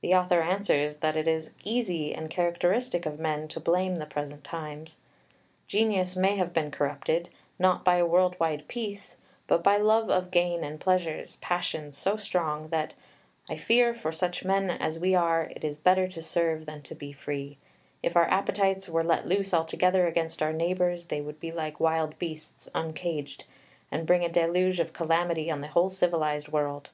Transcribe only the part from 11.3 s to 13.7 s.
passions so strong that "I